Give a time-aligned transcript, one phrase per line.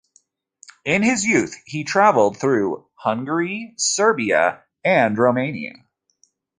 [0.83, 5.75] In his youth he traveled through Hungary, Serbia, and Romania.